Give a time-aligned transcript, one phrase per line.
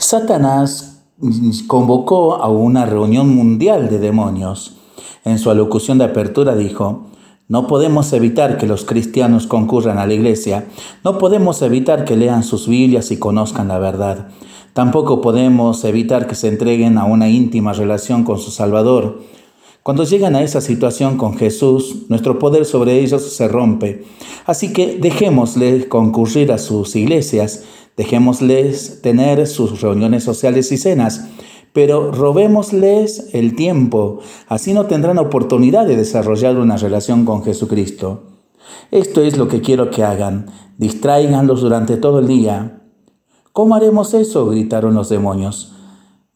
[0.00, 1.02] Satanás
[1.66, 4.78] convocó a una reunión mundial de demonios.
[5.26, 7.08] En su alocución de apertura dijo,
[7.48, 10.66] no podemos evitar que los cristianos concurran a la iglesia,
[11.04, 14.28] no podemos evitar que lean sus Biblias y conozcan la verdad,
[14.72, 19.20] tampoco podemos evitar que se entreguen a una íntima relación con su Salvador.
[19.82, 24.04] Cuando llegan a esa situación con Jesús, nuestro poder sobre ellos se rompe.
[24.46, 27.64] Así que dejémosles concurrir a sus iglesias,
[27.96, 31.26] dejémosles tener sus reuniones sociales y cenas,
[31.72, 38.24] pero robémosles el tiempo, así no tendrán oportunidad de desarrollar una relación con Jesucristo.
[38.90, 40.46] Esto es lo que quiero que hagan,
[40.78, 42.82] distráiganlos durante todo el día.
[43.52, 44.46] ¿Cómo haremos eso?
[44.46, 45.74] gritaron los demonios.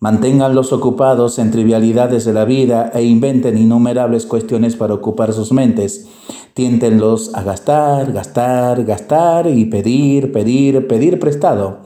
[0.00, 6.08] Manténganlos ocupados en trivialidades de la vida e inventen innumerables cuestiones para ocupar sus mentes.
[6.54, 11.78] Tiéntenlos a gastar, gastar, gastar y pedir, pedir, pedir prestado.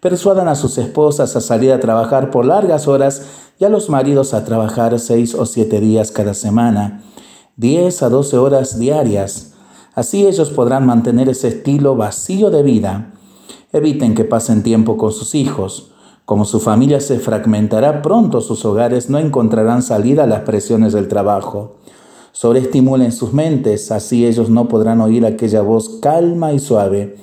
[0.00, 3.26] Persuadan a sus esposas a salir a trabajar por largas horas
[3.58, 7.02] y a los maridos a trabajar seis o siete días cada semana,
[7.56, 9.54] diez a doce horas diarias.
[9.96, 13.12] Así ellos podrán mantener ese estilo vacío de vida.
[13.72, 15.90] Eviten que pasen tiempo con sus hijos.
[16.24, 21.08] Como su familia se fragmentará pronto, sus hogares no encontrarán salida a las presiones del
[21.08, 21.78] trabajo.
[22.36, 27.16] Sobreestimulen sus mentes, así ellos no podrán oír aquella voz calma y suave.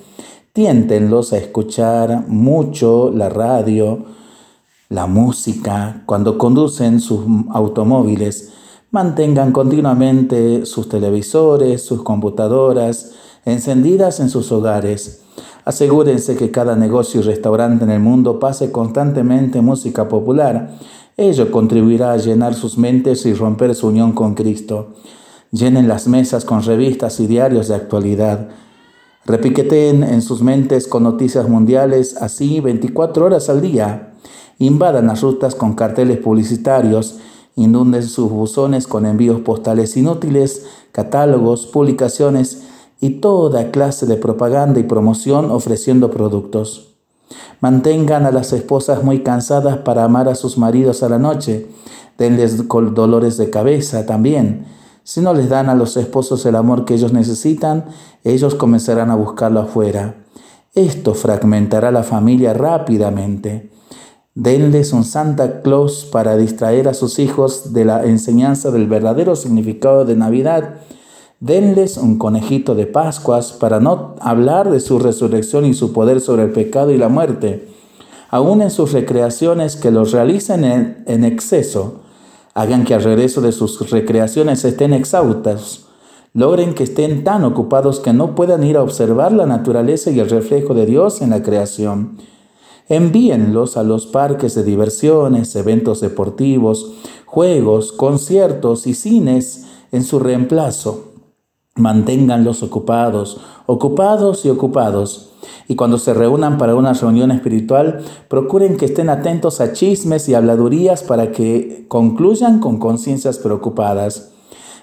[0.52, 4.06] Tiéntenlos a escuchar mucho la radio,
[4.88, 8.54] la música, cuando conducen sus automóviles.
[8.90, 13.12] Mantengan continuamente sus televisores, sus computadoras
[13.44, 15.22] encendidas en sus hogares.
[15.64, 20.76] Asegúrense que cada negocio y restaurante en el mundo pase constantemente música popular.
[21.16, 24.94] Ello contribuirá a llenar sus mentes y romper su unión con Cristo.
[25.52, 28.48] Llenen las mesas con revistas y diarios de actualidad.
[29.24, 34.14] Repiqueten en sus mentes con noticias mundiales así 24 horas al día.
[34.58, 37.20] Invadan las rutas con carteles publicitarios.
[37.54, 42.64] Inunden sus buzones con envíos postales inútiles, catálogos, publicaciones
[43.00, 46.93] y toda clase de propaganda y promoción ofreciendo productos.
[47.60, 51.66] Mantengan a las esposas muy cansadas para amar a sus maridos a la noche.
[52.18, 54.66] Denles dolores de cabeza también.
[55.02, 57.86] Si no les dan a los esposos el amor que ellos necesitan,
[58.24, 60.14] ellos comenzarán a buscarlo afuera.
[60.74, 63.70] Esto fragmentará la familia rápidamente.
[64.34, 70.04] Denles un Santa Claus para distraer a sus hijos de la enseñanza del verdadero significado
[70.04, 70.80] de Navidad
[71.44, 76.44] Denles un conejito de Pascuas para no hablar de su resurrección y su poder sobre
[76.44, 77.68] el pecado y la muerte.
[78.30, 82.00] Aún en sus recreaciones que los realicen en, exceso,
[82.54, 85.84] hagan que al regreso de sus recreaciones estén exhaustos,
[86.32, 90.30] logren que estén tan ocupados que no puedan ir a observar la naturaleza y el
[90.30, 92.16] reflejo de Dios en la creación.
[92.88, 96.94] Envíenlos a los parques de diversiones, eventos deportivos,
[97.26, 101.13] juegos, conciertos y cines en su reemplazo.
[101.76, 105.32] Manténganlos ocupados, ocupados y ocupados.
[105.66, 110.34] Y cuando se reúnan para una reunión espiritual, procuren que estén atentos a chismes y
[110.34, 114.30] habladurías para que concluyan con conciencias preocupadas.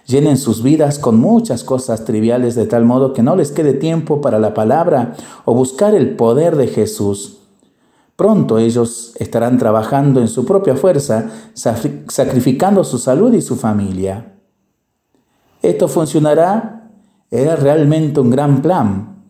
[0.06, 4.20] Llenen sus vidas con muchas cosas triviales de tal modo que no les quede tiempo
[4.20, 5.16] para la palabra
[5.46, 7.38] o buscar el poder de Jesús.
[8.18, 14.34] Pronto ellos estarán trabajando en su propia fuerza, sacrificando su salud y su familia.
[15.62, 16.81] Esto funcionará
[17.32, 19.24] era realmente un gran plan.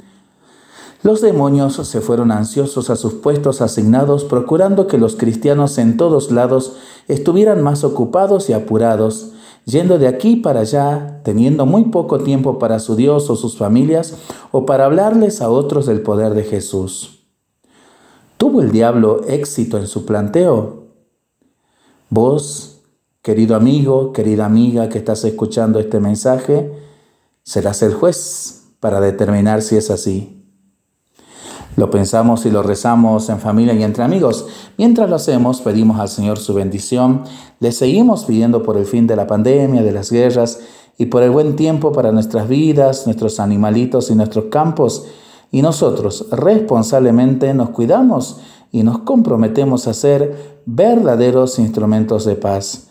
[1.04, 6.32] Los demonios se fueron ansiosos a sus puestos asignados, procurando que los cristianos en todos
[6.32, 9.32] lados estuvieran más ocupados y apurados,
[9.66, 14.16] yendo de aquí para allá, teniendo muy poco tiempo para su Dios o sus familias,
[14.52, 17.26] o para hablarles a otros del poder de Jesús.
[18.38, 20.88] ¿Tuvo el diablo éxito en su planteo?
[22.10, 22.82] Vos,
[23.22, 26.72] querido amigo, querida amiga que estás escuchando este mensaje,
[27.44, 30.42] serás el juez para determinar si es así.
[31.78, 34.46] Lo pensamos y lo rezamos en familia y entre amigos.
[34.78, 37.24] Mientras lo hacemos, pedimos al Señor su bendición.
[37.60, 40.60] Le seguimos pidiendo por el fin de la pandemia, de las guerras
[40.98, 45.06] y por el buen tiempo para nuestras vidas, nuestros animalitos y nuestros campos.
[45.50, 48.42] Y nosotros responsablemente nos cuidamos
[48.72, 52.91] y nos comprometemos a ser verdaderos instrumentos de paz.